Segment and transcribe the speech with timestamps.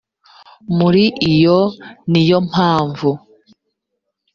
[0.77, 1.03] muri
[1.43, 1.59] yo
[2.11, 3.09] ni yo mpamvu